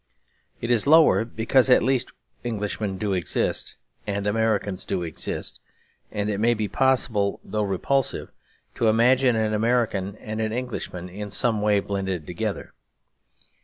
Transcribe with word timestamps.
It 0.61 0.71
is 0.71 0.87
lower, 0.87 1.23
because 1.23 1.69
at 1.69 1.83
least 1.83 2.11
Englishmen 2.43 2.97
do 2.97 3.13
exist 3.13 3.75
and 4.07 4.25
Americans 4.25 4.83
do 4.83 5.03
exist; 5.03 5.59
and 6.11 6.27
it 6.27 6.39
may 6.39 6.55
be 6.55 6.67
possible, 6.67 7.39
though 7.43 7.61
repulsive, 7.61 8.31
to 8.77 8.87
imagine 8.87 9.35
an 9.35 9.53
American 9.53 10.15
and 10.15 10.41
an 10.41 10.51
Englishman 10.53 11.07
in 11.07 11.29
some 11.29 11.61
way 11.61 11.79
blended 11.81 12.25
together. 12.25 12.73